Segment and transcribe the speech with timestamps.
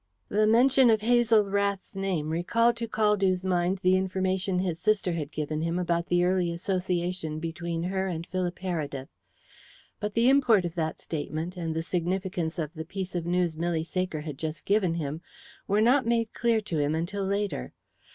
[0.29, 5.31] The mention of Hazel Rath's name recalled to Caldew's mind the information his sister had
[5.31, 9.09] given him about the early association between her and Philip Heredith.
[9.99, 13.83] But the import of that statement, and the significance of the piece of news Milly
[13.83, 15.21] Saker had just given him,
[15.67, 17.71] were not made clear to him until later.